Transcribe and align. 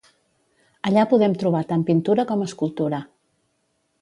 Allà 0.91 1.03
podem 1.11 1.35
trobar 1.43 1.61
tant 1.73 1.85
pintura 1.91 2.27
com 2.33 2.43
escultura. 2.47 3.03